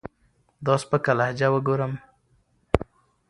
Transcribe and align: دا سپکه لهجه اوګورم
دا 0.65 0.73
سپکه 0.81 1.13
لهجه 1.19 1.47
اوګورم 1.51 1.93